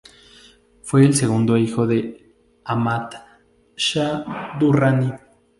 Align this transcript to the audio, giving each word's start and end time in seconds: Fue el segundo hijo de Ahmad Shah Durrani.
Fue 0.81 1.05
el 1.05 1.13
segundo 1.13 1.55
hijo 1.57 1.85
de 1.85 2.33
Ahmad 2.65 3.11
Shah 3.75 4.57
Durrani. 4.59 5.11